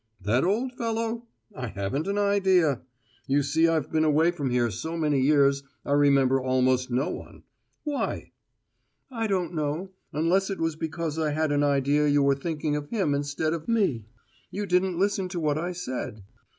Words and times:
"That 0.19 0.43
old 0.43 0.73
fellow? 0.73 1.27
I 1.55 1.67
haven't 1.67 2.07
an 2.07 2.17
idea. 2.17 2.81
You 3.27 3.43
see 3.43 3.67
I've 3.67 3.91
been 3.91 4.03
away 4.03 4.31
from 4.31 4.49
here 4.49 4.71
so 4.71 4.97
many 4.97 5.21
years 5.21 5.61
I 5.85 5.91
remember 5.91 6.41
almost 6.41 6.89
no 6.89 7.11
one. 7.11 7.43
Why?" 7.83 8.31
"I 9.11 9.27
don't 9.27 9.53
know, 9.53 9.91
unless 10.11 10.49
it 10.49 10.57
was 10.59 10.75
because 10.75 11.19
I 11.19 11.33
had 11.33 11.51
an 11.51 11.61
idea 11.61 12.07
you 12.07 12.23
were 12.23 12.33
thinking 12.33 12.75
of 12.75 12.89
him 12.89 13.13
instead 13.13 13.53
of 13.53 13.67
me. 13.67 14.07
You 14.49 14.65
didn't 14.65 14.97
listen 14.97 15.29
to 15.29 15.39
what 15.39 15.59
I 15.59 15.71
said." 15.71 16.23